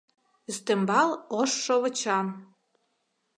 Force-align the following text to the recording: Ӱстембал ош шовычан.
Ӱстембал 0.49 1.09
ош 1.39 1.51
шовычан. 1.63 2.27